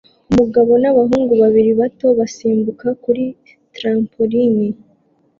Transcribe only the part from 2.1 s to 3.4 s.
basimbuka kuri